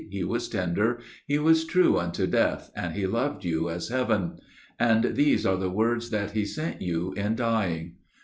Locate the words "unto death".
1.99-2.71